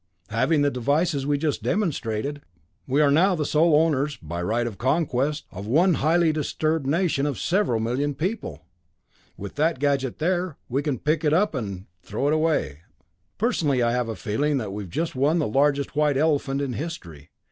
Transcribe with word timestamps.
Having 0.31 0.63
the 0.63 0.71
devices 0.71 1.27
we 1.27 1.37
just 1.37 1.61
demonstrated, 1.61 2.41
we 2.87 3.01
are 3.03 3.11
now 3.11 3.35
the 3.35 3.45
sole 3.45 3.75
owners, 3.75 4.17
by 4.17 4.41
right 4.41 4.65
of 4.65 4.79
conquest, 4.79 5.45
of 5.51 5.67
one 5.67 5.93
highly 5.93 6.31
disturbed 6.33 6.87
nation 6.87 7.27
of 7.27 7.37
several 7.37 7.79
million 7.79 8.15
people. 8.15 8.65
With 9.37 9.53
that 9.57 9.77
gadget 9.77 10.17
there, 10.17 10.57
we 10.67 10.81
can 10.81 10.97
pick 10.97 11.23
it 11.23 11.33
up 11.33 11.53
and 11.53 11.85
throw 12.01 12.27
it 12.27 12.33
away. 12.33 12.79
"Personally, 13.37 13.83
I 13.83 13.91
have 13.91 14.09
a 14.09 14.15
feeling 14.15 14.57
that 14.57 14.73
we've 14.73 14.89
just 14.89 15.15
won 15.15 15.37
the 15.37 15.47
largest 15.47 15.95
white 15.95 16.17
elephant 16.17 16.61
in 16.61 16.73
history. 16.73 17.29